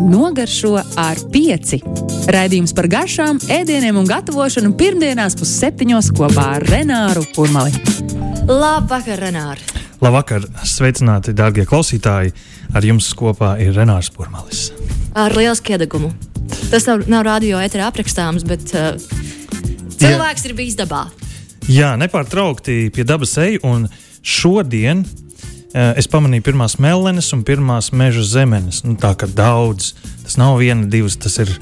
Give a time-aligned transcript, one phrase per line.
[0.00, 1.76] Nogaršo ar pieci.
[2.32, 7.74] Raidījums par garšām, ēdieniem un gatavošanu pirmdienās pusseptiņos kopā ar Renāru Kurmali.
[8.48, 9.60] Labvakar, Renāri!
[10.00, 12.32] Labvakar, sveicināti, darbie klausītāji!
[12.72, 14.70] Ar jums kopā ir Renārs Kurmalis.
[15.18, 16.14] Ar lielu skiedegumu.
[16.70, 18.94] Tas nav, nav radio eterā aprakstāms, bet uh,
[20.00, 20.48] cilvēks Jā.
[20.48, 21.10] ir bijis dabā.
[21.68, 23.84] Jā, nepārtraukti pie dabas eju, un
[24.24, 25.04] šodien
[25.72, 28.82] es pamanīju pirmās mellenes un pirmās meža zemenes.
[28.86, 29.92] Nu, tā kā daudz,
[30.24, 31.52] tas nav viena, divas, tas ir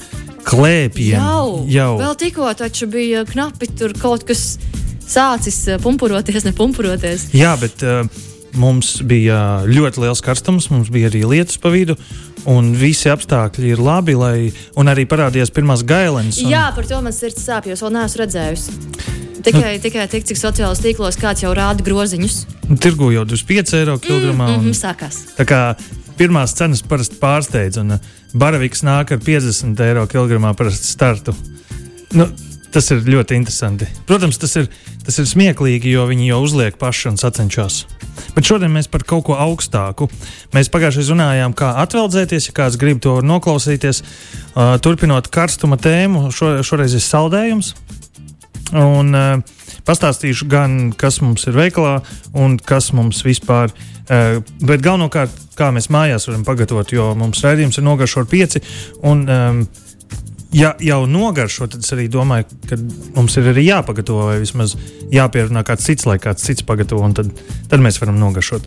[0.48, 1.18] klēpiem.
[1.18, 1.92] Jau, jau.
[2.00, 4.56] vēl tikko taču bija knapi tur kaut kas
[5.08, 7.30] sācis uh, pumpuroties, nepumpuroties.
[7.36, 8.04] Jā, bet uh,
[8.56, 11.98] Mums bija ļoti liels karstums, mums bija arī lietus pa vidu,
[12.48, 14.16] un visi apstākļi ir labi.
[14.18, 14.50] Lai,
[14.88, 16.40] arī parādījās pirmās gailenes.
[16.42, 16.52] Un...
[16.54, 19.16] Jā, par to man sirds sāp, jo es vēl neesmu redzējusi.
[19.44, 22.40] Tikai, nu, tikai tik, cik sociālajos tīklos kāds jau rāda groziņus.
[22.82, 24.50] Tirgu jau 25 eiro kilogramā.
[24.50, 25.20] Mm, mm, mm, sākās.
[25.38, 25.60] Tā kā
[26.18, 31.36] pirmās cenas parasti pārsteidz, un uh, baraviks nāk ar 50 eiro kilogramā parasti startu.
[32.16, 32.26] Nu,
[32.74, 33.88] tas ir ļoti interesanti.
[34.08, 34.68] Protams, tas ir,
[35.06, 37.84] tas ir smieklīgi, jo viņi jau uzliek paši un sacenšas.
[38.34, 40.08] Bet šodien mēs par kaut ko augstāku.
[40.56, 44.02] Mēs pagājušajā runājām, kā atveldzēties, ja kāds grib to noklausīties.
[44.02, 47.74] Uh, turpinot karstuma tēmu, šo, šoreiz ir saldējums.
[48.76, 51.98] Un, uh, pastāstīšu gan, kas mums ir veikalā
[52.36, 53.86] un kas mums vispār ir.
[54.08, 58.62] Uh, bet galvenokārt, kā mēs mājās varam pagatavot, jo mums raidījums ir nogaršo ar pieci.
[59.04, 59.58] Un, um,
[60.56, 62.78] ja jau nogaršo, tad es arī domāju, ka
[63.18, 64.78] mums ir arī jāpagatavo, vai vismaz
[65.12, 67.34] jāpierunā kāds cits, lai kāds cits pagatavo, un tad,
[67.68, 68.64] tad mēs varam nogaršot.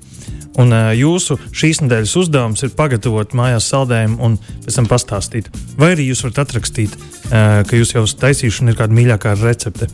[0.59, 5.51] Un uh, jūsu šīs nedēļas uzdevums ir pagatavot mājās saldējumu un pēc tam pastāstīt.
[5.79, 9.35] Vai arī jūs varat atrakstīt, uh, ka jūs jau esat taisījuši un ir kāda mīļākā
[9.41, 9.87] recepte.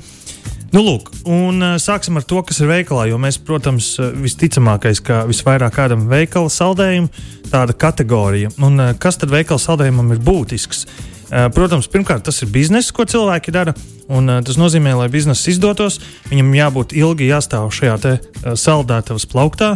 [0.73, 3.05] Nu, lūk, un uh, sāksim ar to, kas ir veikalā.
[3.11, 8.51] Jo mēs, protams, visticamākais, ka visvairāk kādam veikala saldējumu, tāda kategorija.
[8.57, 10.87] Un uh, kas tad veikala saldējumam ir būtisks?
[10.87, 13.73] Uh, protams, pirmkārt, tas ir bizness, ko cilvēki dara.
[14.07, 15.99] Un, uh, tas nozīmē, lai biznesa izdotos,
[16.31, 19.75] viņam jābūt ilgi jāstāv šajā te, uh, saldētavas plauktā.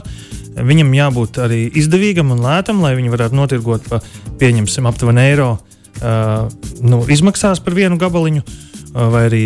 [0.56, 4.02] Viņam jābūt arī izdevīgam un lētam, lai viņi varētu notirgot pa,
[4.40, 6.48] pieņemsim, aptuveni eiro uh,
[6.84, 8.44] nu, izmaksās par vienu gabaliņu,
[8.92, 9.46] vai arī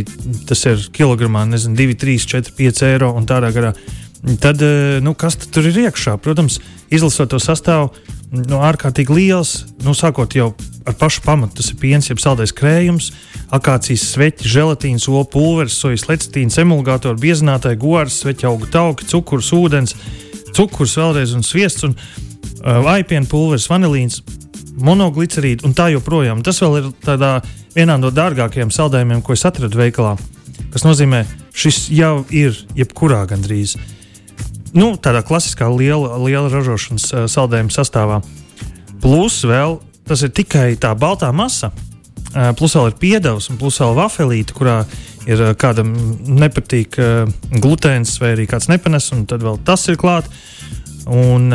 [0.50, 3.74] tas ir kilogramā, nezinu, 2, 3, 4, 5 eiro un tādā garā.
[4.42, 4.62] Tad,
[5.06, 6.16] nu, kas tur ir iekšā?
[6.18, 6.58] Protams,
[6.90, 7.92] izlasot to sastāvu,
[8.34, 11.60] nu, ārkārtīgi liels, nu, sākot jau ar pašu pamatu.
[11.60, 13.12] Tas ir piens, jeb saldais krējums,
[13.54, 19.96] akācijas sveķi, želatīns, olu pulveris, sojas lecitīns, emulgātori, biezinātāji, goras, sveķa auga tauki, cukurs, ūdens,
[20.56, 24.22] cukurs vēlreiz un sviests, un uh, aipienu pulveris, vanilīns,
[24.76, 26.44] monoglicerīds un tā joprojām.
[26.46, 27.40] Tas vēl ir tādā,
[27.76, 30.16] vienā no dārgākajiem saldējumiem, ko es atradu veikalā.
[30.74, 31.24] Tas nozīmē,
[31.56, 33.78] šis jau ir jebkurā gandrīz.
[34.76, 38.22] Nu, tādā klasiskā liela, liela ražošanas uh, saldējuma sastāvā.
[39.02, 41.72] Plus vēl tas ir tikai tā baltā masa.
[42.60, 44.82] Plus vēl ir piedevs, un plus vēl vafelīte, kurā
[45.26, 45.94] ir kādam
[46.28, 46.98] nepatīk
[47.64, 50.34] glutēns vai arī kāds nepanes, un tad vēl tas ir klāts.
[51.06, 51.54] Un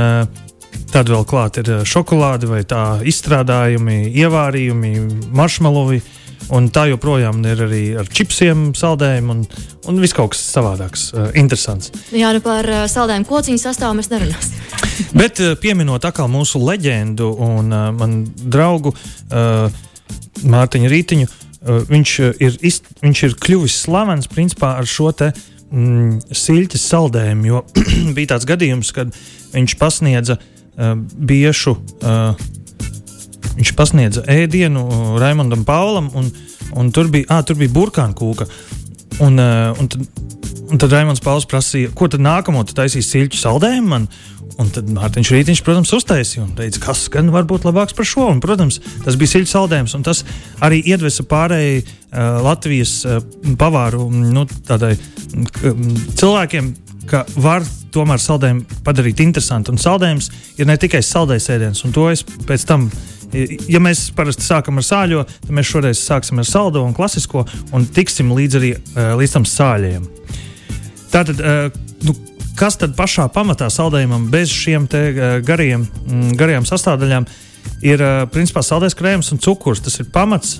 [0.90, 4.94] tad vēl klāt ir šokolāde vai tā izstrādājumi, ievārījumi,
[5.36, 6.00] maršmalovi.
[6.50, 9.42] Un tā joprojām ir arī ar čipsiem, saldējumu un,
[9.90, 11.92] un viss kaut kas savādāks, uh, interesants.
[12.16, 14.56] Jā, nu par uh, saldējumu kociņu sastāvu mēs nerunāsim.
[15.20, 19.68] Bet uh, pieminot atkal mūsu leģendu un uh, manu draugu uh,
[20.40, 25.30] Mārtiņu Rītiņu, uh, viņš, ir, ist, viņš ir kļuvis slavens principā ar šo te
[25.70, 27.64] mm, siļķes saldējumu, jo
[28.16, 29.12] bija tāds gadījums, kad
[29.54, 31.76] viņš pasniedza uh, biešu.
[32.00, 32.58] Uh,
[33.58, 34.84] Viņš pasniedza ēdienu
[35.20, 36.30] Raimondam Paulam, un,
[36.78, 38.46] un tur bija, ah, tur bija burkāna kūka.
[39.20, 40.04] Un, un, tad,
[40.70, 44.06] un tad Raimons Pauls prasīja, ko tad nākamo tu taisīs silķu saldējumu man?
[44.60, 48.26] Un tad Mārtiņš Rītiņš, protams, uztaisīja un teica, kas gan var būt labāks par šo.
[48.32, 50.20] Un, protams, tas bija silts saldējums, un tas
[50.64, 53.20] arī iedvesa pārējai uh, Latvijas uh,
[53.60, 55.84] pavāru nu, tādai, uh,
[56.20, 56.74] cilvēkiem,
[57.10, 59.72] ka var tomēr saldējumu padarīt interesantu.
[59.72, 60.30] Un saldējums
[60.60, 62.90] ir ne tikai saldējs ēdiens, un to es pēc tam
[63.34, 67.44] ja mēs parasti sākam ar sāļo, tad mēs šoreiz sāksim ar saldo un klasisko
[67.76, 70.08] un tiksim līdz arī uh, līdz tam sāļiem.
[71.12, 71.70] Tātad, uh,
[72.06, 72.14] nu,
[72.58, 77.28] kas tad pašā pamatā saldējumam bez šiem uh, gariem, mm, garajām sastāvdaļām
[77.84, 79.82] ir principā saldējums, krējums un cukurs.
[79.84, 80.58] Tas ir pamats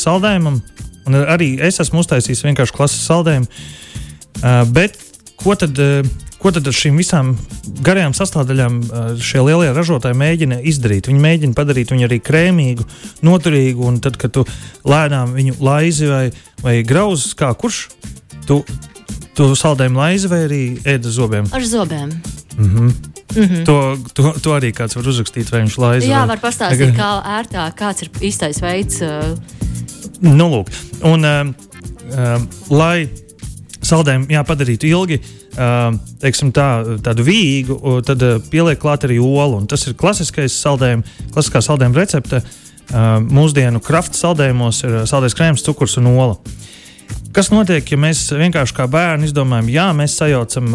[0.00, 0.58] saldējumam.
[1.08, 3.48] Un arī es esmu uztaisījis vienkārši klases saldējumu.
[4.72, 5.00] Bet
[5.40, 5.80] ko tad,
[6.42, 7.36] Ko tad ar šīm visām
[7.86, 8.78] garajām sastāvdaļām
[9.22, 11.06] šie lielie ražotāji mēģina izdarīt?
[11.06, 12.86] Viņi mēģina padarīt viņu arī krēmīgu,
[13.22, 14.42] noturīgu, un tad, kad tu
[14.82, 16.24] lēnām viņu laizi vai,
[16.64, 17.84] vai grauzi, kā kurš
[18.48, 18.58] tu,
[19.38, 20.62] tu saldējumu laizi vai arī
[20.94, 21.46] ēda zobiem?
[21.54, 22.10] Ar zobiem.
[22.56, 22.90] Mm -hmm.
[23.36, 23.64] Mm -hmm.
[23.64, 26.04] to, to, to arī kāds var uzrakstīt, vai viņš laiž.
[26.04, 29.00] Jā, var pastāstīt, kā ērtāk, kāds ir īstais veids.
[29.00, 29.38] Uh...
[30.20, 30.66] Nu, lūk,
[31.02, 33.08] un uh, uh, lai
[33.82, 35.41] saldējumu padarītu ilgi, uh,
[36.22, 36.66] teiksim, tā,
[37.04, 39.60] tādu vīgu, tad uh, pieliek klāt arī olu.
[39.68, 42.42] Tas ir klasiskais saldējums, klasiskā saldējuma recepte.
[42.92, 46.36] Uh, mūsdienu krafta saldējumos ir saldējums krēms, cukurs un ola.
[47.32, 50.74] Kas notiek, ja mēs vienkārši kā bērni izdomājam, jā, mēs sajaucam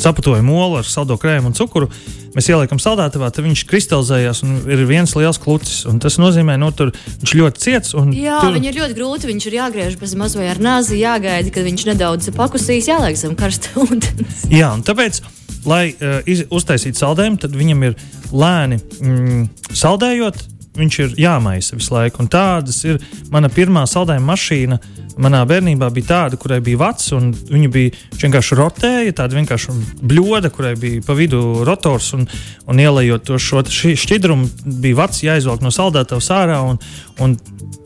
[0.00, 1.86] saputojumu olu ar saldo krēmu un cukuru,
[2.34, 5.84] mēs ieliekam saldētavā, tad viņš kristalizējās un ir viens liels klucis.
[6.02, 6.92] Tas nozīmē, ka nu, tur
[7.22, 7.94] viņš ļoti ciets.
[8.16, 8.54] Jā, tur...
[8.56, 9.30] viņu ir ļoti grūti.
[9.30, 13.36] Viņš ir jāgriež bez maz vai ar nāzi, jāgaida, kad viņš nedaudz pakusīs, jāliek zem
[13.38, 14.46] karsta ūdens.
[14.60, 15.22] Jā, un tāpēc,
[15.68, 17.98] lai uh, iz, uztaisītu saldējumu, tad viņam ir
[18.34, 19.44] lēni mm,
[19.78, 20.46] saldējot.
[20.80, 22.22] Viņš ir jāmaisa visu laiku.
[22.24, 23.00] Un tādas ir
[23.32, 24.80] mana pirmā saldējuma mašīna,
[25.20, 27.92] manā bērnībā bija tāda, kurai bija vats, un viņa bija
[28.22, 32.24] vienkārši rotēja, tāda vienkārši bļoda, kurai bija pa vidu rotors, un,
[32.70, 34.48] un ielējot to šo šķidrumu,
[34.80, 36.62] bija vats jāizvelk no saldētavas ārā.
[36.70, 36.80] Un,
[37.20, 37.36] un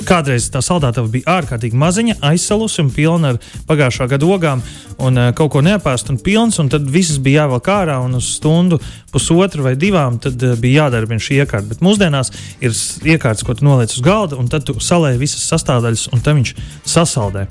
[0.05, 3.39] Kādreiz tā saldētava bija ārkārtīgi maziņa, aizsalusi un pilna ar
[3.69, 4.63] pagājušā gada ogām,
[5.01, 8.29] un uh, kaut ko neapēst un pilns, un tad viss bija jāvelk ārā, un uz
[8.37, 8.81] stundu,
[9.13, 11.71] pusotru vai divām tad, uh, bija jādarbina šī iekārta.
[11.73, 16.09] Bet mūsdienās ir iekārtas, ko tu noliec uz galda, un tad tu salēji visas sastāvdaļas,
[16.15, 16.55] un tam viņš
[16.95, 17.47] sasaldē.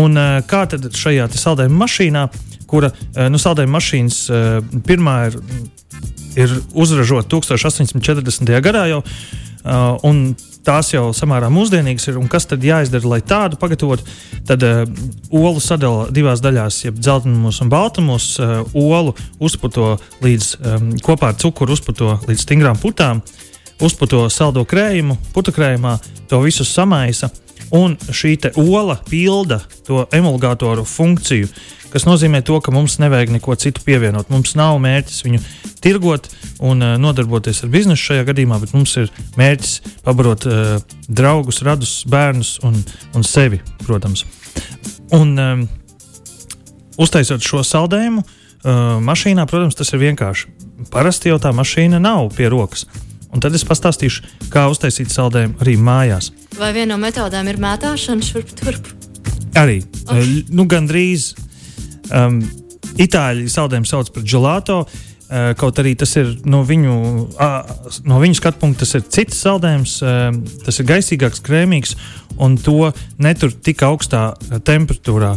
[0.00, 2.26] Un uh, kā tad šajā saldējuma mašīnā,
[2.70, 5.40] kura uh, nu, saldējuma mašīnas uh, pirmā ir,
[6.38, 8.54] ir uzražota 1840.
[8.64, 10.30] gadā jau, uh, un
[10.66, 12.18] tās jau samērā mūsdienīgas ir.
[12.30, 14.06] Kas tad jāizdara, lai tādu pagatavotu?
[14.48, 14.82] Tad uh,
[15.32, 18.32] olu sadala divās daļās, jeb dzeltenos un baltumos.
[18.40, 19.94] Uh, olu uzputo
[20.24, 23.22] līdz um, kopā ar cukuru, uzputo līdz stingrām putām,
[23.80, 25.98] uzputo saldo krējumu, putu krējumā,
[26.28, 27.30] to visu samaisa.
[27.70, 31.46] Un šī ola pilda to emulgatoru funkciju,
[31.92, 34.30] kas nozīmē to, ka mums nevajag neko citu pievienot.
[34.30, 35.42] Mums nav mērķis viņu
[35.82, 36.26] tirgot
[36.58, 40.72] un uh, nodarboties ar biznesu šajā gadījumā, bet mums ir mērķis pabarot uh,
[41.08, 42.80] draugus, radus, bērnus un,
[43.14, 44.24] un sevi, protams.
[45.14, 45.62] Un, um,
[47.00, 50.50] uztaisot šo saldējumu, uh, mašīnā, protams, tas ir vienkārši.
[50.90, 52.86] Parasti jau tā mašīna nav pie rokas.
[53.30, 56.32] Un tad es pastāstīšu, kā uztaisīt saldējumu arī mājās.
[56.58, 58.90] Vai viena no metodēm ir mētāšana šurp turp?
[59.58, 59.80] Arī.
[60.06, 60.42] Okay.
[60.50, 61.32] Nu, Gan drīz.
[62.10, 62.42] Um,
[63.00, 64.80] Itāļu saldējumu sauc par gelato.
[64.82, 66.92] Uh, Eh, kaut arī tas ir no viņu,
[68.10, 71.94] no viņu skatu punkta, tas ir cits saldējums, eh, tas ir gaisīgāks, krēmīgs
[72.42, 72.90] un to
[73.22, 74.32] netur tik augstā
[74.66, 75.36] temperatūrā,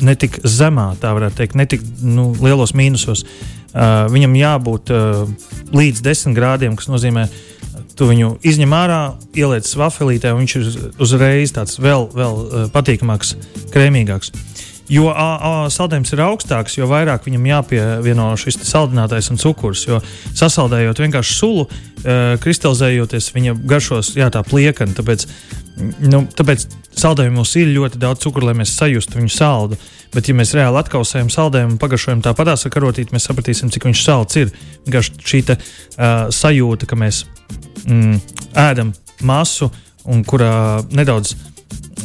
[0.00, 3.26] ne tik zemā, tā varētu teikt, ne tik nu, lielos mīnusos.
[3.74, 4.94] Eh, viņam jābūt
[5.74, 7.26] līdz 10 grādiem, kas nozīmē,
[7.98, 9.00] tu viņu izņem ārā,
[9.34, 13.34] ieliec vafelītē, un viņš ir uzreiz tāds vēl, vēl patīkamāks,
[13.74, 14.30] krēmīgāks.
[14.92, 19.86] Jo a, a, saldējums ir augstāks, jo vairāk viņam jāpievieno šis saldinātais un cukurs.
[19.88, 20.00] Jo
[20.36, 21.64] sasaldējot vienkārši sulu,
[22.04, 24.92] e, kristalizējoties, viņa garšos jā, tā pliekana.
[24.98, 25.24] Tāpēc,
[26.04, 26.66] nu, tāpēc
[27.00, 29.80] saldējumos ir ļoti daudz cukuru, lai mēs sajustu viņu saldu.
[30.14, 34.04] Bet, ja mēs reāli atkausējam saldējumu un pagaršojam tāpatās ar karotīti, mēs sapratīsim, cik viņš
[34.04, 34.52] salds ir.
[34.84, 37.24] Vienkārši šī te, uh, sajūta, ka mēs
[37.88, 38.20] mm,
[38.62, 38.92] ēdam
[39.26, 39.72] masu
[40.06, 41.34] un kurā nedaudz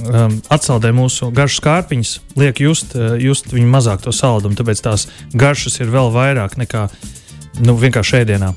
[0.08, 4.58] um, atsaldē mūsu garšas kārpiņas, liek just, uh, just viņu mazāk to saldumu.
[4.60, 6.88] Tāpēc tās garšas ir vēl vairāk nekā
[7.66, 8.54] nu, vienkārši ēdienā.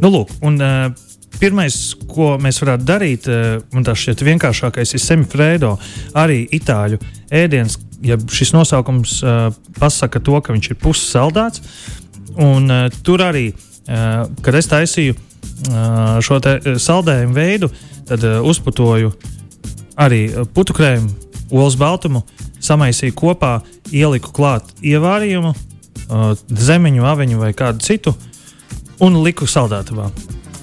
[0.00, 1.06] Nu, lūk, un, uh,
[1.40, 1.74] Pirmais,
[2.10, 5.70] ko mēs varētu darīt, uh, un tas šķiet vienkāršākais, ir semifrēdo,
[6.20, 6.98] arī itāļu
[7.32, 7.78] ēdiens.
[8.04, 9.46] Ja šis nosaukums uh,
[9.78, 11.62] pasaka to, ka viņš ir pussaldāts,
[12.36, 16.42] un uh, tur arī, uh, kad es taisīju uh, šo
[16.76, 17.72] saldējumu veidu,
[18.10, 19.39] tad uh, uzputoju uh,
[20.00, 21.10] arī eh, putu krējumu,
[21.50, 22.24] olas baltumu,
[22.62, 23.58] samaisīju kopā,
[23.90, 28.12] ieliku klāt ievārījumu, uh, zemeņu, aveņu vai kādu citu
[29.02, 30.10] un liku saldētavā.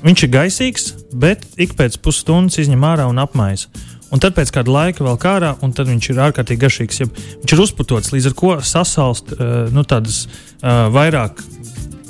[0.06, 3.68] Viņš ir gaisīgs, bet ik pēc pusstundas izņem ārā un apmaisa.
[4.14, 7.02] Un tad pēc kāda laika vēl kārā, un tad viņš ir ārkārtīgi garšīgs.
[7.02, 10.28] Ja viņš ir uzputots, līdz ar to sasalst uh, nu, tādas
[10.64, 11.42] vairāk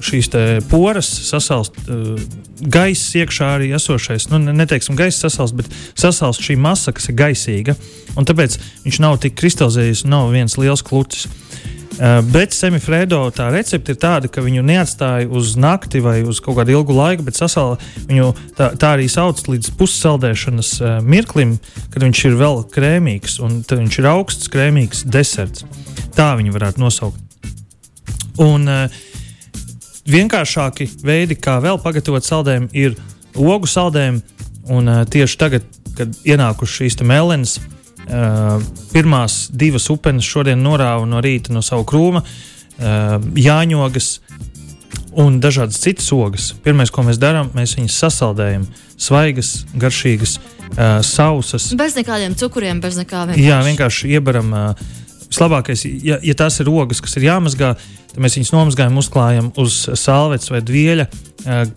[0.08, 0.32] šīs
[0.72, 2.16] poras sasalst uh,
[2.62, 4.30] gaiss iekšā arī esošais.
[4.32, 7.78] Nu, neteiksim, gaiss sasalst, bet sasalst šī masa, kas ir gaisīga.
[8.18, 11.28] Un tāpēc viņš nav tik kristalizējies, nav viens liels klucis.
[11.98, 16.60] Uh, bet semifrēdo tā recepte ir tāda, ka viņu neatstāja uz nakti vai uz kaut
[16.60, 21.56] kādu ilgu laiku, bet sasāla viņu tā, tā arī sauc līdz pussaldēšanas uh, mirklim,
[21.90, 25.66] kad viņš ir vēl krēmīgs un tad viņš ir augsts, krēmīgs deserts.
[26.14, 27.18] Tā viņu varētu nosaukt.
[28.46, 29.02] Un, uh,
[30.08, 32.96] vienkāršāki veidi, kā vēl pagatavot saldējumu, ir
[33.38, 34.24] ogu saldējumi.
[34.74, 38.58] Un uh, tieši tagad, kad ienākušas šīs melnas, uh,
[38.92, 44.20] pirmās divas upenes šodien norāva no rīta no sava krūma, uh, jāņogas.
[45.18, 46.52] un dažādas citas ogas.
[46.64, 48.68] Pirmais, ko mēs darām, mēs viņus sasaldējam.
[48.98, 51.72] Svaigas, garšīgas, uh, sausas.
[51.74, 53.48] Bez nekādiem cukuriem, bez nekā vienkārši.
[53.48, 54.54] Jā, vienkārši iebaram.
[54.54, 54.96] Uh,
[55.28, 57.74] Vislabākais, ja, ja tās ir ogas, kas ir jāmazgā,
[58.07, 61.08] tad mēs viņus nomazgājam, uzklājam uz salvetes vai dvieļa,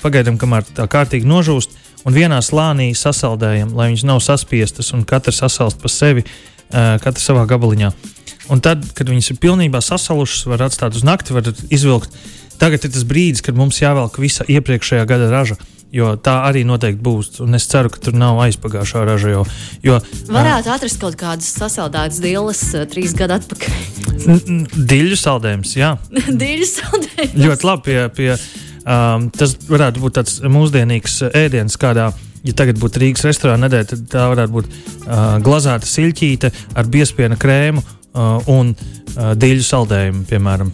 [0.02, 1.76] pagaidām, kamēr tā kārtīgi nožūst,
[2.08, 6.24] un vienā slānī sasaldējam, lai viņas nav saspiestas un katrs sasalst pa sevi,
[6.70, 7.92] katrs savā gabaliņā.
[8.50, 12.16] Un tad, kad viņas ir pilnībā sasalušas, var atstāt uz nakti, var izvilkt.
[12.60, 15.56] Tagad ir tas brīdis, kad mums jāvelk visa iepriekšējā gada raža.
[15.90, 17.32] Jo tā arī noteikti būs.
[17.42, 19.32] Un es ceru, ka tur nav aizpagājušā raža.
[19.32, 19.42] Jo,
[19.82, 19.98] jo,
[20.30, 23.74] Varētu atrast kaut kādas sasaldētas dilles uh, trīs gadu atpakaļ.
[24.92, 25.96] Diļu saldējums, jā.
[26.44, 27.38] Diļu saldējums.
[27.42, 27.86] Ļoti labi.
[27.90, 28.30] Pie, pie,
[28.84, 32.10] um, tas varētu būt tāds mūsdienīgs ēdiens, kādā.
[32.46, 37.36] Ja tagad būtu Rīgas restorāna nedēļa, tad tā varētu būt uh, glazēta siļķīte ar biespiena
[37.40, 40.72] krēmu uh, un uh, dīļu saldējumu, piemēram.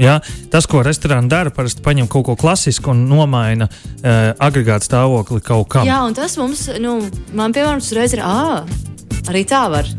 [0.00, 0.18] Ja?
[0.52, 5.68] Tas, ko restorāna dara, parasti paņem kaut ko klasisku un nomaina uh, agregātu stāvokli kaut
[5.72, 5.88] kam.
[5.88, 6.98] Jā, un tas mums, nu,
[7.36, 8.62] man piemēram, uzreiz ir, ah,
[9.28, 9.90] arī tā var.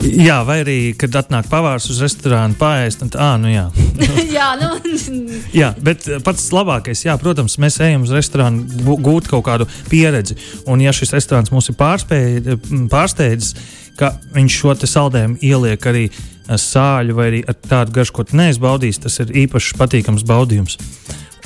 [0.00, 3.66] Jā, vai arī, kad atnāk pavārs uz restorānu pāriest, tad, ah, nu jā.
[4.38, 4.70] jā, nu.
[5.60, 10.38] jā, bet pats labākais, jā, protams, mēs ejam uz restorānu gūt kaut kādu pieredzi.
[10.70, 13.52] Un, ja šis restorāns mūs ir pārsteidzis,
[14.00, 16.08] ka viņš šo saldējumu ieliek arī
[16.50, 18.24] sāļu vai arī ar tādu garšu, ko
[18.64, 20.78] baudījis, tas ir īpaši patīkams baudījums.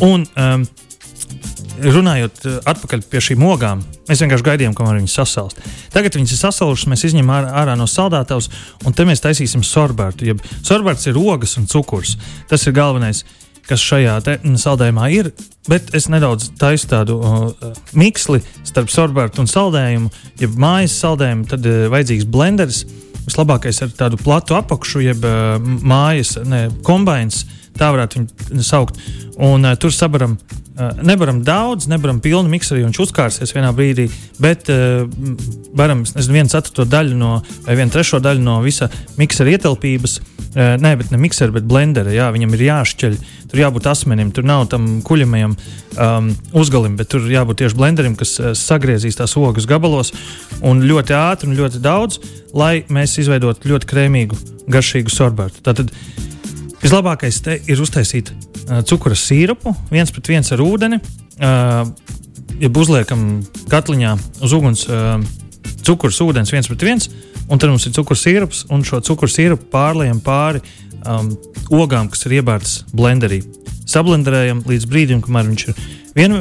[0.03, 0.65] Un, um,
[1.83, 5.63] runājot atpakaļ pie šīm ogām, mēs vienkārši gaidījām, kamēr viņas sasalst.
[5.95, 8.51] Tagad viņas ir sasalušas, mēs izņemam ārā, ārā no saldētavas,
[8.87, 10.29] un te mēs taisīsim sorbērtu.
[10.31, 12.17] Jeb sorbērts ir ogas un cukurs.
[12.51, 13.25] Tas ir galvenais,
[13.69, 14.19] kas šajā
[14.61, 15.31] saldējumā ir.
[15.71, 20.13] Bet es nedaudz taisu tādu uh, miksli starp sorbērtu un saldējumu.
[20.43, 22.85] Ja mājas saldējumu, tad uh, vajadzīgs blenderis.
[23.25, 27.47] Vislabākais ir tādu platu apakšu, jeb uh, mājas ne, kombinācijas,
[27.79, 29.01] tā varētu viņu saukt.
[29.43, 30.39] Un uh, tur sabaram
[30.75, 34.09] Uh, nevaram daudz, nevaram pilnu mikseru, jo viņš uzkārsies vienā brīdī,
[34.43, 35.05] bet uh,
[35.79, 40.17] varam nezinu, vienu ceturto daļu no, vai vienu trešo daļu no visa miksera ietilpības.
[40.19, 42.11] Uh, nē, bet ne miksera, bet blendera.
[42.11, 43.21] Jā, viņam ir jāšķeļ,
[43.53, 48.35] tur jābūt asmenim, tur nav tam kuļamajam um, uzgalim, bet tur jābūt tieši blenderim, kas
[48.43, 50.11] uh, sagriezīs tās ogas gabalos
[50.59, 52.19] un ļoti ātri un ļoti daudz,
[52.51, 54.43] lai mēs izveidotu ļoti krēmīgu,
[54.75, 55.63] garšīgu sorbētu.
[55.71, 55.95] Tātad
[56.85, 58.31] vislabākais ir uztaisīt
[58.89, 61.01] cukura sīrupu, viens pret viens ar ūdeni.
[61.41, 63.25] Ja uzliekam
[63.73, 64.13] katliņā
[64.45, 64.87] uz uguns
[65.85, 67.09] cukurs, ūdens viens pret viens,
[67.49, 70.63] un tad mums ir cukurs sīrups, un šo cukuru sīrupu pārliekam pāri
[71.05, 71.33] um,
[71.75, 73.43] ogām, kas ir iebērtas blenderī.
[73.91, 75.81] Sablenderējam līdz brīdim, kamēr viņš ir
[76.17, 76.41] viena,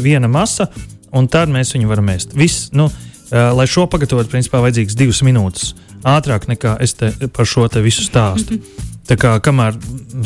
[0.00, 0.70] viena masa,
[1.12, 2.36] un tad mēs viņu varam ēst.
[2.38, 5.74] Viss, nu, uh, lai šo pagatavotu, principā vajadzīgs divas minūtes.
[6.08, 8.58] Ātrāk nekā es te par šo te visu stāstu.
[9.08, 9.76] Tā kā kamēr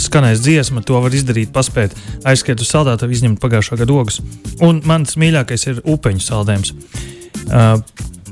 [0.02, 1.94] skanēs dziesma, to var izdarīt, paspēt
[2.28, 4.20] aizskriet uz saldētāju, izņemt pagājušā gada ogas.
[4.64, 6.74] Un mans mīļākais ir upeņu saldējums.
[7.46, 7.80] Uh,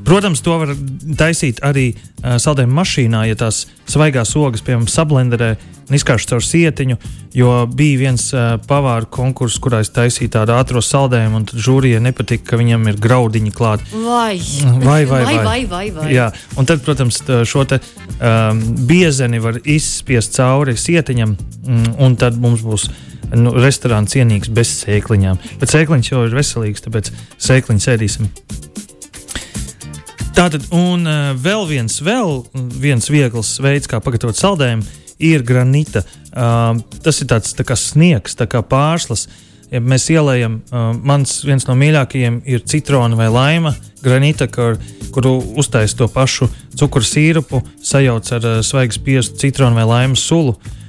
[0.05, 0.75] Protams, to var
[1.17, 5.55] taisīt arī uh, saldējuma mašīnā, ja tās svaigās ogas, piemēram, sablenderē
[5.89, 6.99] un izkārš caur sietiņu.
[7.35, 12.53] Jo bija viens uh, pavāru konkurss, kurā es taisīju tādu ātrā saldējumu, un žūrijai nepatika,
[12.53, 13.89] ka viņam ir graudiņi klāti.
[14.05, 15.39] Vai, vai, vai, vai.
[15.43, 16.07] vai, vai, vai.
[16.15, 16.29] Jā,
[16.61, 17.19] un tad, protams,
[17.51, 17.81] šo te,
[18.21, 22.87] um, biezeni var izspiest cauri sietiņam, mm, un tad mums būs
[23.35, 25.43] nu, restorāns cienīgs bez sēkliņām.
[25.59, 27.11] Bet sēkliņš jau ir veselīgs, tāpēc
[27.43, 28.31] sēkliņu sēdīsim.
[30.35, 32.41] Tātad, un uh, vēl viens, vēl
[32.83, 36.05] viens viegls veids, kā pagatavot saldējumu, ir granīta.
[36.35, 39.29] Uh, tas ir tāds tā kā sniegs, tā kā pārslas.
[39.73, 44.79] Ja mēs ielējam, uh, mans viens no mīļākajiem ir citrona vai laima granīta, kur,
[45.15, 50.57] kuru uztaisīt to pašu cukuru sīrupu, sajauc ar uh, svaigu spiestu citronu vai laimas sulu.
[50.59, 50.81] Uh,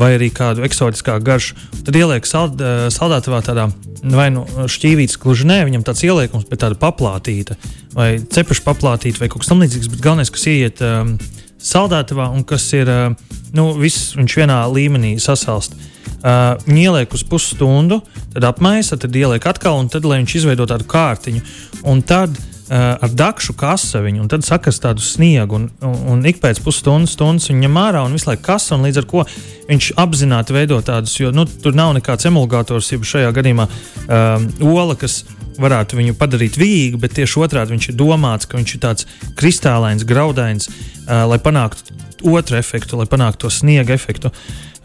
[0.00, 1.56] vai arī kādu eksotiskāku garšu.
[1.84, 2.62] Tad ieliek sald,
[2.94, 3.66] saldētavā tādā
[4.08, 7.56] vai nu šķīvītas, gluži nē, viņam tāds ieliekums, bet tāda paplātīta,
[7.92, 9.90] vai cepura paplātīta, vai kaut kas tamlīdzīgs.
[9.92, 11.14] Bet galvenais, kas ieiet um,
[11.60, 15.76] saldētavā un kas ir uh, nu, viss vienā līmenī sasalst.
[16.20, 18.02] Uh, viņi ieliek uz pusstundu,
[18.34, 21.40] tad apmaisa, tad ieliek atkal, un tad, lai viņš izveido tādu kārtiņu.
[21.88, 26.28] Un tad uh, ar dakšu kasa viņu, un tad sakas tādu sniegu, un, un, un
[26.28, 29.24] ik pēc pusstundas, stundas viņa ņem ārā un visu laiku kasa, un līdz ar to
[29.70, 34.98] viņš apzināti veido tādus, jo nu, tur nav nekāds emulgators, jeb šajā gadījumā um, ola,
[35.00, 35.22] kas
[35.60, 40.06] varētu viņu padarīt vīgu, bet tieši otrādi viņš ir domāts, ka viņš ir tāds kristālains,
[40.08, 41.96] graudains, uh, lai panāktu
[42.30, 44.32] otru efektu, lai panāktu to sniega efektu.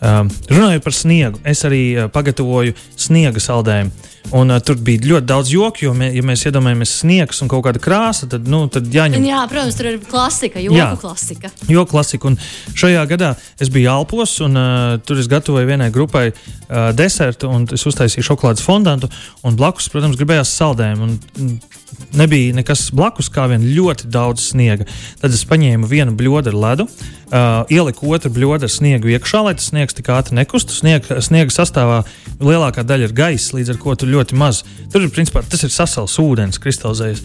[0.03, 4.13] Um, runājot par sniegu, es arī uh, pagatavoju sniega saldējumu.
[4.33, 7.65] Un, uh, tur bija ļoti daudz joku, jo, mē, ja mēs iedomājamies sniegs un kaut
[7.67, 9.25] kāda krāsa, tad, nu, tad jāņem.
[9.27, 10.89] Jā, protams, tur ir klasika, joku Jā.
[11.01, 11.51] klasika.
[11.69, 12.31] Jo klasika.
[12.31, 12.39] Un
[12.73, 17.69] šajā gadā es biju Alpos, un uh, tur es gatavoju vienai grupai uh, desertu, un
[17.75, 19.11] es uztaisīju šokolādes fondantu,
[19.45, 21.11] un blakus, protams, gribējās saldējumu.
[22.15, 24.87] Nebija nekas blakus, kā vien ļoti daudz sniega.
[25.19, 29.55] Tad es paņēmu vienu bļodu ar ledu, uh, ieliku otru bļodu ar sniegu iekšā, lai
[29.57, 30.75] tas sniegs tik ātri nekustu.
[30.75, 32.01] Sniega, sniega sastāvā
[32.39, 34.63] lielākā daļa ir gaisa, līdz ar to tur ļoti maz.
[34.93, 37.23] Tur ir principā tas ir sasals ūdens, kristalizējies.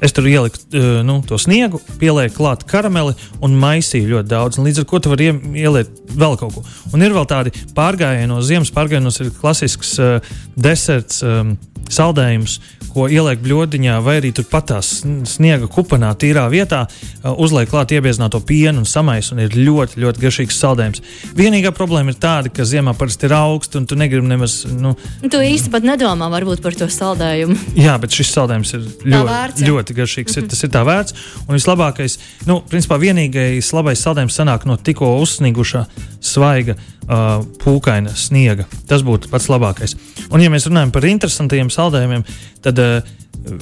[0.00, 3.12] Es tur ieliku uh, nu, to sniegu, pielieku klāt karameli
[3.44, 4.60] un maisīju ļoti daudz.
[4.64, 6.64] Līdz ar to tu vari ielikt vēl kaut ko.
[6.94, 11.20] Un ir vēl tādi pārgājienos, ziemas pārgājienos ir klasisks uh, deserts.
[11.20, 11.58] Um,
[11.90, 12.58] saldējumus,
[12.90, 14.88] ko ieliek bludiņā, vai arī turpat tās
[15.30, 20.24] sniega kupanā, tīrā vietā, uh, uzliek klāt iebiezināto pienu un samais, un ir ļoti, ļoti
[20.24, 21.02] garšīgs saldējums.
[21.38, 24.60] Vienīgā problēma ir tāda, ka ziemā parasti ir augsts, un tu negribi nemaz.
[24.74, 27.58] Nu, tu īsti pat nedomā varbūt par to saldējumu.
[27.86, 30.34] Jā, bet šis saldējums ir ļoti, vērts, ļoti garšīgs.
[30.34, 30.50] Mm -hmm.
[30.50, 31.18] ir, tas ir tā vērts.
[31.46, 32.18] Un vislabākais,
[32.50, 35.86] nu, principā vienīgais labais saldējums sanāk no tikko uzsniguša
[36.20, 36.76] svaiga
[37.10, 38.66] uh, pūkaina sniega.
[38.88, 39.96] Tas būtu pats labākais.
[40.30, 42.24] Un, ja mēs runājam par interesantiem saldējumiem,
[42.64, 43.00] tad uh,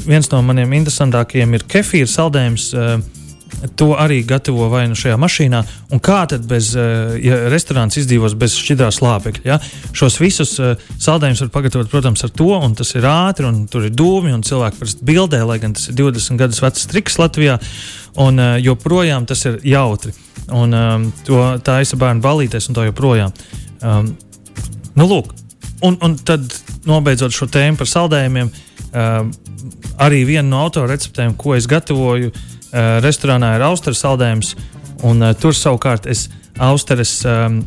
[0.06, 2.72] viens no maniem interesantākajiem ir kefīra saldējums.
[2.74, 3.17] Uh,
[3.76, 5.60] To arī gatavo vai nu šajā mašīnā.
[5.94, 9.46] Un kā tad, bez, uh, ja restorāns izdzīvos bez šķidrā slāpekļa?
[9.48, 9.56] Ja?
[9.96, 13.88] Šos visus uh, saldējumus var pagatavot, protams, ar to, un tas ir ātri, un tur
[13.88, 17.56] ir dūmi, un cilvēki parasti bildē, lai gan tas ir 20 gadus vecs triks Latvijā,
[18.22, 20.14] un uh, joprojām tas ir jautri.
[20.54, 23.34] Un um, to taisa bērnu balīties, un tā joprojām.
[23.82, 24.12] Um,
[24.94, 25.34] nu, lūk,
[25.88, 26.46] un, un tad
[26.88, 28.52] nobeidzot šo tēmu par saldējumiem,
[28.92, 29.34] um,
[29.98, 32.46] arī viena no autorreceptēm, ko es gatavoju uh,
[33.04, 34.54] restorānā, ir austeres saldējums.
[35.06, 36.26] Un, uh, tur savukārt es
[36.58, 37.60] austeres um,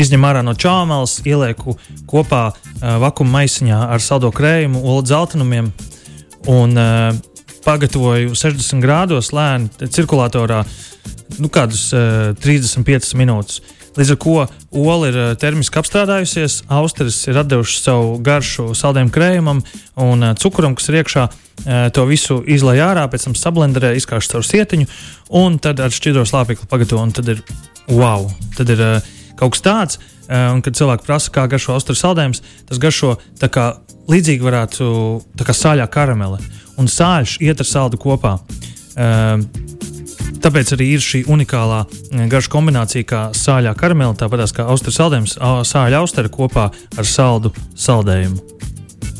[0.00, 1.76] izņemu ārā no čāmēlas, ielieku
[2.10, 5.70] kopā uh, vakuma maisiņā ar saldo krējumu, olu dzeltenumiem
[6.52, 7.14] un uh,
[7.64, 10.64] pagatavoju 60 grādos lēni cirkulatorā
[11.40, 13.62] nu, kādus uh, 35 minūtes.
[13.94, 14.36] Līdz ar to
[14.82, 19.60] ola ir termiski apstrādājusies, austeres ir devušas savu garšu saldējumu krējumam
[20.02, 21.28] un cukuram, kas ir iekšā.
[21.64, 24.88] To visu izlaiž ārā, pēc tam sablenderē, izkāš caur sietiņu,
[25.40, 27.04] un tad ar šķidro slāpekli pagatavo.
[27.14, 27.40] Tad ir
[27.88, 28.26] wow!
[28.58, 32.42] Tad ir uh, kaut kas tāds, uh, un kad cilvēki prasa, kā garšo austeres saldējums,
[32.68, 33.70] tas garšo kā
[34.10, 34.90] līdzīgi varētu
[35.38, 36.42] tā kā sāļā karamele.
[36.80, 38.36] Un sāļš iet ar saldu kopā.
[38.94, 39.38] Uh,
[40.44, 41.78] Tāpēc arī ir šī unikālā
[42.28, 45.38] garša kombinācija, kā sāļā karamela, tāpat kā austeres saldējums,
[45.70, 48.42] sāļa austere kopā ar saldu saldējumu.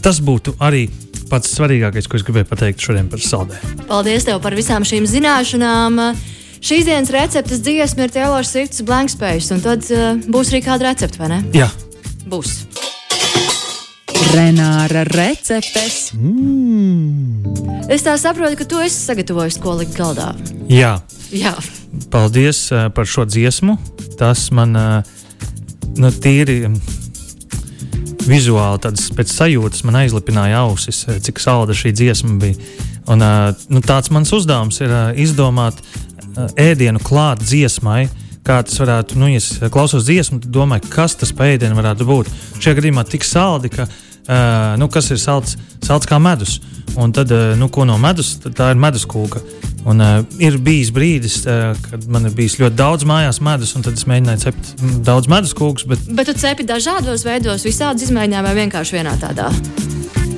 [0.04, 0.84] Tas būtu arī
[1.30, 3.86] pats svarīgākais, ko es gribēju pateikt šodien par saldējumu.
[3.88, 6.00] Paldies tev par visām šīm zināšanām!
[6.64, 10.90] Šīs dienas receptes dziesma ir Taylor Swift's Blank Space, un tad uh, būs arī kāda
[10.90, 11.38] recepte, vai ne?
[11.56, 11.70] Jā.
[12.28, 12.52] Būs.
[14.34, 16.12] Renāra receptes.
[16.16, 17.88] Mm.
[17.92, 20.34] Es tā saprotu, ka tu esi sagatavojis ko likt galdā.
[20.72, 20.98] Jā.
[21.32, 21.54] Jā.
[22.12, 23.76] Paldies uh, par šo dziesmu.
[24.20, 25.16] Tas man uh,
[25.96, 26.62] nu, tīri
[28.28, 32.58] vizuāli, tādas pēc sajūtas man aizlipināja ausis, cik salda šī dziesma bija.
[33.10, 35.80] Un, uh, nu, tāds mans uzdevums ir uh, izdomāt
[36.60, 38.06] ēdienu klāt dziesmai.
[38.44, 42.32] Kā tas varētu, nu, ja klausos dziesmu, tad domāju, kas tas pa ēdienu varētu būt.
[42.58, 46.58] Šajā gadījumā tik saldi, ka uh, uh, nu, kas ir salds, salds kā medus.
[47.00, 49.42] Un tad, uh, nu, ko no medus, tā ir medus kūka.
[49.84, 53.84] Un, uh, ir bijis brīdis, uh, kad man ir bijis ļoti daudz mājās medus, un
[53.84, 55.88] tad es mēģināju cept daudz medus kūkus.
[55.90, 59.50] Bet, bet tu cepi dažādos veidos, visādi izmēģināji vai vienkārši vienā tādā?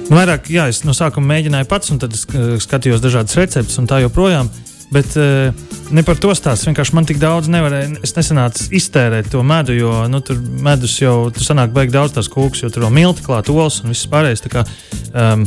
[0.06, 2.26] Vairāk, jā, es no sākuma mēģināju pats, un tad es
[2.62, 4.46] skatījos dažādas receptes, un tā joprojām.
[4.46, 5.50] Uh, Bet uh,
[5.90, 6.68] ne par to stāstu.
[6.70, 7.96] Vienkārši man tik daudz nevarēja.
[8.06, 12.30] Es nesanācu iztērēt to medu, jo nu, tur medus jau tur sanāk baigi daudz tās
[12.32, 14.44] kūks, jo tur vēl milti klāt, olas un viss pārējais.
[14.52, 14.62] Kā,
[15.10, 15.42] um,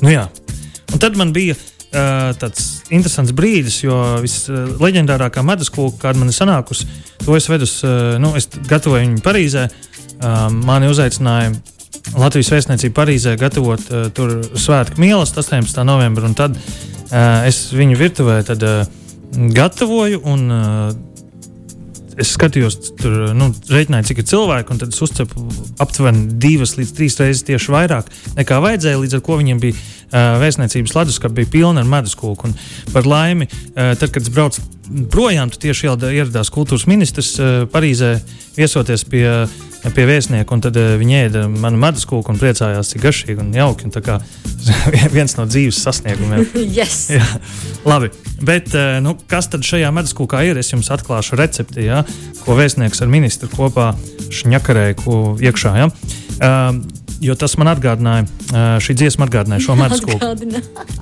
[0.00, 0.24] nu, jā.
[0.92, 6.36] un tad man bija uh, tāds interesants brīdis, jo visleģendārākā medus kūka, kāda man ir
[6.36, 6.88] sanākusi,
[7.24, 9.68] to es vedu, uh, nu, es gatavoju viņu Parīzē.
[10.22, 11.52] Uh, mani uzaicināja
[12.18, 15.84] Latvijas vēstniecību Parīzē gatavot uh, tur svētku mīlestību 18.
[15.88, 16.32] novembrī.
[16.38, 16.56] Tad
[17.48, 19.00] es viņu virtuvē tad, uh,
[19.56, 20.22] gatavoju.
[20.24, 20.92] Un, uh,
[22.20, 25.46] Es skatījos, tur nu, rēķināju, cik ir cilvēki, un tad es uzcepu
[25.80, 28.98] aptuveni divas līdz trīs reizes tieši vairāk nekā vajadzēja.
[29.00, 32.50] Līdz ar to viņiem bija uh, vēstniecības leduskapa bija pilna ar meduskūku.
[32.50, 34.60] Un par laimi, uh, tad, kad es braucu
[35.12, 38.16] projām, tieši ieradās kultūras ministrs uh, Parīzē
[38.56, 39.26] viesoties pie
[39.90, 43.50] pie vēstnieka, un tad uh, viņi ēda manu medus kūku un priecājās, cik garšīgi un
[43.56, 43.88] jauki.
[43.88, 44.18] Un kā
[45.16, 46.44] viens no dzīves sasniegumiem.
[46.78, 47.08] yes.
[47.16, 47.24] Jā,
[47.88, 48.12] labi.
[48.46, 50.60] Bet, uh, nu, kas tad šajā medus kūkā ir?
[50.62, 52.04] Es jums atklāšu recepti, ja,
[52.44, 53.92] ko vēstnieks ar ministru kopā
[54.30, 54.98] šņakarēja
[55.50, 55.74] iekšā.
[55.82, 55.90] Ja.
[56.38, 58.26] Uh, jo tas man atgādināja,
[58.82, 60.34] šī dziesma atgādināja šo medus kūku.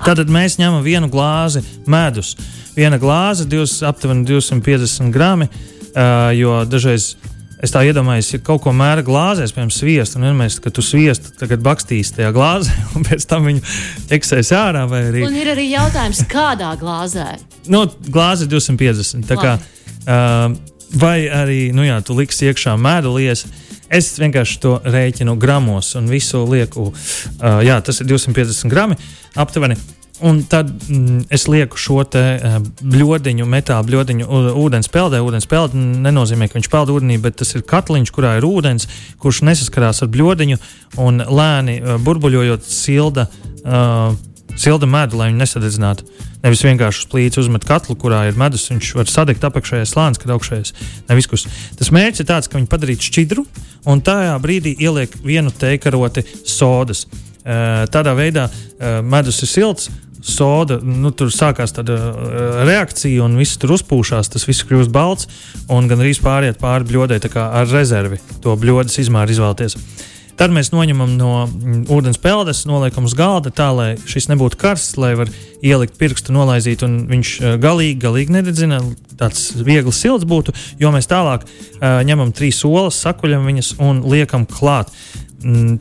[0.05, 2.35] Tad mēs ņemam vienu glāzi medus.
[2.75, 7.15] Viena glāze, divas, aptuveni 250 grami, uh, jo dažreiz
[7.61, 11.29] Es tā iedomājos, ja kaut ko mēra glāzēs, piemēram, sviestu, un vienmēr, kad tu sviestu
[11.37, 13.61] tagad bakstīs tajā glāzē, un pēc tam viņu
[14.09, 14.87] ķeksēs ārā.
[14.89, 15.21] Arī...
[15.27, 17.27] Un ir arī jautājums, kādā glāzē?
[17.69, 19.27] Nu, glāze 250.
[19.29, 20.57] Tā kā, uh,
[21.03, 23.51] vai arī, nu jā, tu liksi iekšā mēdu liesu.
[23.91, 26.91] Es vienkārši to rēķinu gramos un visu lieku.
[26.91, 28.95] Uh, jā, tas ir 250 grami
[29.35, 29.75] aptuveni.
[30.21, 32.21] Un tad mm, es lieku šo te
[32.81, 34.27] bludiņu, metāla bludiņu
[34.61, 35.21] ūdens peldē.
[35.25, 38.87] Ūdens pelde nenozīmē, ka viņš peld ūdenī, bet tas ir katliņš, kurā ir ūdens,
[39.21, 40.59] kurš nesaskarās ar bludiņu
[41.01, 43.27] un lēni burbuļojot silda.
[43.61, 44.13] Uh,
[44.61, 46.05] Silda medu, lai viņu nesadedzinātu.
[46.43, 48.67] Nevis vienkārši uz plīts uzmet katlu, kurā ir medus.
[48.69, 50.73] Viņš var sadegt apakšējais slānis, kad augšējais
[51.09, 51.47] nevis kus.
[51.79, 53.45] Tas mērķis ir tāds, ka viņi padarītu šķidru
[53.89, 57.07] un tajā brīdī ieliek vienu teikaroti sodas.
[57.41, 58.47] Tādā veidā
[59.01, 59.89] medus ir silts,
[60.21, 61.97] soda, nu, tur sākās tāda
[62.67, 65.27] reakcija, un viss tur uzpūšās, tas viss kļūst balts,
[65.71, 69.77] un gan arī pāriet pāri bļodai ar rezervi to bļodas izmēru izvēlēties.
[70.41, 74.95] Tad mēs noņemam no mm, ūdens peldes, noliekam uz galda, tā lai šis nebūtu karsts,
[74.97, 75.29] lai var
[75.61, 78.79] ielikt pirkstu, nolaizīt, un viņš uh, galīgi, galīgi nededzina.
[79.19, 84.47] Tāds viegls silts būtu, jo mēs tālāk uh, ņemam trīs olas, sakuļam viņas un liekam
[84.49, 84.89] klāt.
[85.45, 85.77] Mm,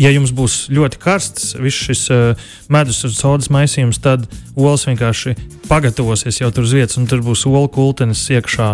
[0.00, 4.24] ja jums būs ļoti karsts, viss šis uh, medus un sodas maisījums, tad
[4.56, 5.36] olas vienkārši
[5.68, 8.72] pagatavosies jau tur uz vietas, un tur būs olu kultenis iekšā.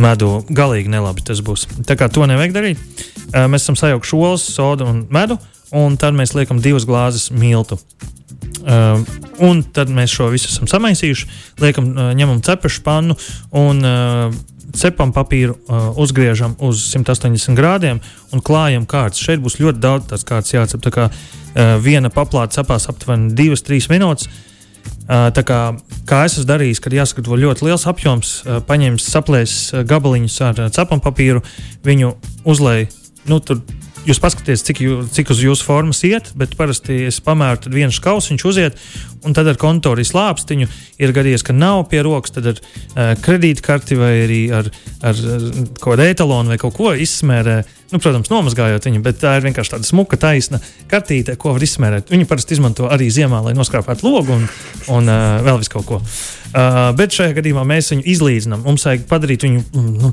[0.00, 1.68] Medu galīgi nelabi tas būs.
[1.86, 3.02] Tā kā to nevajag darīt.
[3.30, 5.38] Mēs esam sajaukuši olas, sodu un medu,
[5.74, 7.78] un tad mēs liekam divas glāzes miltu.
[8.64, 9.02] Uh,
[9.44, 11.26] un tad mēs šo visu esam samaisījuši,
[11.60, 13.16] liekam, uh, ņemam cepešu pannu
[13.60, 14.36] un uh,
[14.74, 18.00] cepam papīru, uh, uzgriežam uz 180 grādiem
[18.32, 19.20] un klājam kārtas.
[19.20, 20.82] Šeit būs ļoti daudz tādas kārtas jācep.
[20.86, 24.30] Tā kā uh, viena paplāte cepās aptuveni 2-3 minūtes.
[24.30, 24.53] Uh,
[25.06, 25.60] tā kā,
[26.08, 28.34] kā es esmu darījis, kad jāsagatavo ļoti liels apjoms,
[28.68, 31.42] paņēmis saplēsis uh, gabaliņus ar cepam papīru,
[31.84, 32.14] viņu
[32.48, 32.88] uzlēju.
[33.28, 33.60] Nu, tur
[34.04, 38.32] jūs paskatieties, cik, jū, cik uz jūsu formas iet, bet parasti es pamēru vienu skausu,
[38.32, 38.80] viņš uziet,
[39.24, 40.68] un tad ar kontoru slāpstiņu
[41.02, 44.68] ir gadījies, ka nav pie rokas, tad ar uh, kredītkarti vai arī ar,
[45.00, 45.46] ar, ar
[45.78, 47.62] kaut kādu etalonu vai kaut ko izsmērē.
[47.94, 50.58] Nu, protams, nomazgājot viņu, bet tā ir vienkārši tāda smuka, taisna
[50.90, 52.10] kartīte, ko var izsmērēt.
[52.10, 54.48] Viņi parasti izmanto arī ziemā, lai noskrāpētu logu un,
[54.92, 56.00] un uh, vēl visu kaut ko.
[56.00, 58.66] Uh, bet šajā gadījumā mēs viņu izlīdzinām.
[58.66, 60.12] Mums vajag padarīt viņu mm, nu,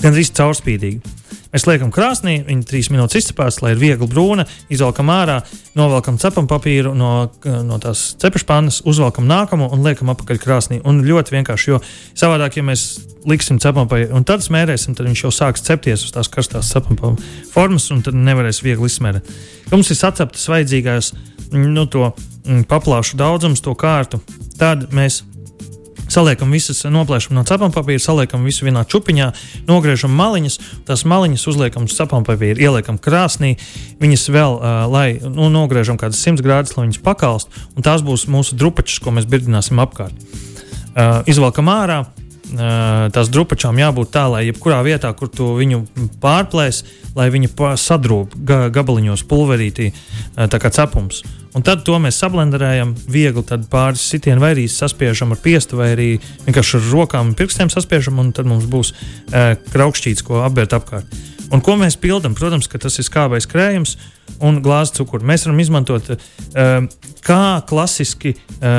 [0.00, 1.27] gandrīz caurspīdīgu.
[1.48, 5.38] Mēs liekam krāsnī, viņa trīs minūtes izcepās, lai ir viegli brūna, izvelkam ārā,
[5.78, 7.12] novelkam cepam papīru no,
[7.64, 10.80] no tās cepešpannas, uzvelkam nākamo un liekam apakaļ krāsnī.
[10.84, 11.80] Un ļoti vienkārši, jo
[12.12, 12.84] savādāk, ja mēs
[13.28, 17.16] liksim cepam papīru un tad smērēsim, tad viņš jau sāks cepties uz tās karstās cepam
[17.52, 19.32] formas un tad nevarēs viegli izsmērēt.
[19.72, 21.14] Mums ir saceptas vajadzīgās
[21.56, 24.20] nu, to mm, paplāšu daudzums, to kārtu.
[24.60, 25.22] Tad mēs
[26.08, 29.30] Saliekam visas, noplēšam no cepam papīra, saliekam visu vienā čupiņā,
[29.68, 33.56] nogriežam maliņas, tās maliņas uzliekam uz cepam papīra, ieliekam krāsnī,
[34.00, 38.24] viņas vēl, uh, lai nu, nogriežam kādas 100 grādus, lai viņas pakalst, un tās būs
[38.32, 40.16] mūsu drupačas, ko mēs birdināsim apkārt.
[40.96, 42.06] Uh, izvelkam ārā,
[43.12, 45.82] tās drupačām jābūt tā, lai jebkurā vietā, kur tu viņu
[46.22, 46.84] pārplēs,
[47.16, 48.36] lai viņi sadrūp
[48.72, 49.92] gabaliņos, pulverītī,
[50.36, 51.22] tā kā cepums.
[51.56, 56.08] Un tad to mēs sablenderējam, viegli pāris sitienu vai arī saspiežam ar piestu, vai arī
[56.44, 61.16] vienkārši ar rokām un pirkstiem saspiežam, un tad mums būs e, kraukšķīts, ko apbērt apkārt.
[61.48, 62.34] Un ko mēs pildām?
[62.36, 63.96] Protams, ka tas ir skābais krējums
[64.44, 65.24] un glāzes cukurs.
[65.24, 66.18] Mēs varam izmantot e,
[67.24, 68.34] kā klasiski.
[68.60, 68.74] E,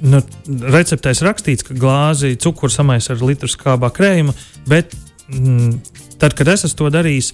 [0.00, 0.22] nu,
[0.72, 4.32] receptēs rakstīts, ka glāzi cukuru samaisa ar litru skābā krējuma,
[4.70, 4.96] bet
[6.20, 7.32] tad, kad es to darīju,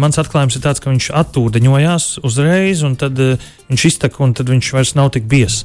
[0.00, 4.72] mans atklājums ir tāds, ka viņš attūdeņojās uzreiz, un tad viņš iztek, un tad viņš
[4.76, 5.64] vairs nav tik biezs.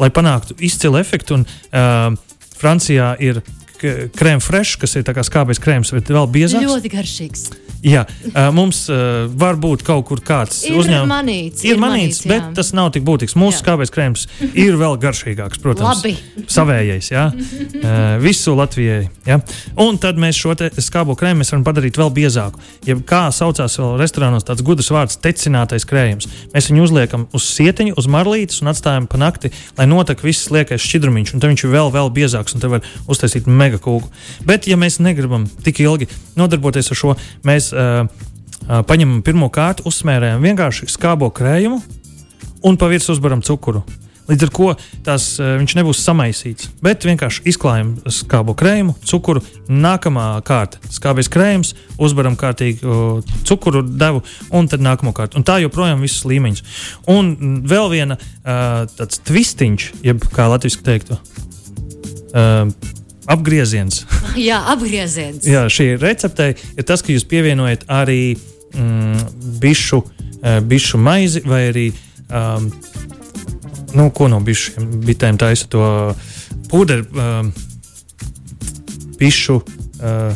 [0.00, 2.16] Lai panāktu izcilu efektu, un uh,
[2.58, 3.42] Francijā ir
[3.82, 6.68] krēma fresh, kas ir skābais krēms, bet vēl biezāks.
[6.68, 7.46] Ļoti garšīgs.
[7.82, 8.04] Jā,
[8.54, 8.84] mums
[9.34, 11.10] var būt kaut kur kāds uzņēmums.
[11.10, 13.34] Manīts, ir, ir manīts, bet tas nav tik būtisks.
[13.38, 13.62] Mūsu jā.
[13.64, 16.02] skābais krēms ir vēl garšīgāks, protams.
[16.02, 16.46] Labi.
[16.46, 17.24] Savējais, jā.
[18.22, 19.08] Visu Latvijai.
[19.26, 19.40] Jā.
[19.82, 22.62] Un tad mēs šo skābo krēmu varam padarīt vēl biezāku.
[22.86, 26.28] Ja kā saucās vēl restorānos tāds gudrs vārds- tecinātais krējums.
[26.54, 30.82] Mēs viņu uzliekam uz sietiņu, uz marlītes un atstājam pa nakti, lai notek viss liekais
[30.82, 31.34] šķidrumiņš.
[31.34, 34.08] Un tad viņš ir vēl, vēl biezāks un te var uztaisīt mega kūku.
[34.46, 40.90] Bet, ja mēs negribam tik ilgi nodarboties ar šo, mēs paņemam pirmo kārtu, uzsmērējam vienkārši
[40.92, 41.82] skābo krējumu
[42.62, 43.82] un pa virsmu uzbaram cukuru.
[44.30, 44.68] Līdz ar to
[45.02, 46.68] tās, viņš nebūs samaisīts.
[46.84, 49.42] Bet vienkārši izklājam skābo krējumu, cukuru.
[49.66, 54.22] Nākamā kārta- skābais krējums, uzbaram kārtīgi uh, cukuru devu,
[54.54, 55.36] un tad nākamo kārtu.
[55.36, 56.62] Un tā joprojām visus līmeņus.
[57.10, 61.18] Un vēl viena tāds twistiņš, jeb kā latviešu teiktu.
[62.32, 62.70] Uh,
[63.30, 64.02] apgrieziens.
[64.48, 65.46] Jā, apgrieziens.
[65.46, 68.36] Jā, šī recepte ir tas, ka jūs pievienojat arī
[68.74, 71.90] mm, bišu, uh, bišu maizi vai arī.
[72.32, 72.70] Um,
[73.92, 75.84] nu, ko no bišiem, bitēm taisa to
[76.72, 77.52] pūderu, um,
[79.20, 79.60] bišu.
[80.02, 80.32] Uh,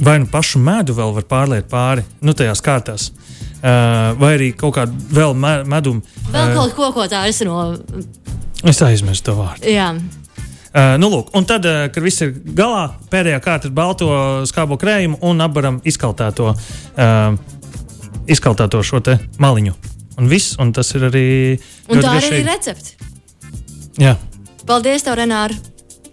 [0.00, 3.10] vai nu pašu medu vēl var pārliet pāri, nu, tajās kārtās.
[3.60, 6.00] Uh, vai arī kaut kādu vēl me medumu.
[6.30, 7.60] Vēl uh, kaut ko, ko tā es no.
[8.64, 9.68] Es aizmirsu to vārdu.
[9.68, 9.92] Jā.
[10.70, 14.10] Uh, nu, lūk, un tad, uh, kad viss ir galā, pēdējā kārta ir balto
[14.46, 17.34] skābo krējumu un apbaram izkaltēto, uh,
[18.30, 19.02] izkaltēto šo
[19.42, 19.74] maliņu.
[20.20, 21.26] Un viss, un tas ir arī.
[21.90, 22.94] Un tā arī ir recepte.
[23.98, 24.14] Jā.
[24.68, 25.58] Paldies, tev, Renāri!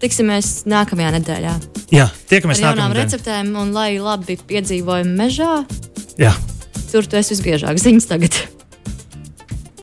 [0.02, 1.54] Tiksimies nākamajā nedēļā.
[1.93, 5.54] Jā, tiekamies ar nākamajā receptēm, un lai labi piedzīvojam mežā.
[6.22, 6.34] Jā.
[6.89, 8.57] Tur tu esi visbiežāk ziņas tagad.